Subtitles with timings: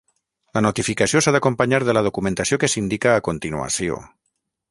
[0.57, 4.01] La notificació s'ha d'acompanyar de la documentació que s'indica a continuació.